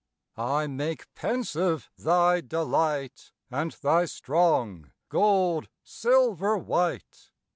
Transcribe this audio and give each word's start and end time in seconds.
I 0.39 0.65
make 0.65 1.13
pensive 1.13 1.91
thy 1.95 2.41
delight, 2.41 3.31
And 3.51 3.71
thy 3.73 4.05
strong 4.05 4.89
gold 5.09 5.69
silver 5.83 6.57
white. 6.57 7.29